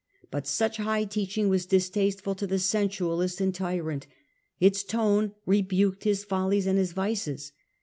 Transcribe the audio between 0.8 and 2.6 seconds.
teaching was distasteful to the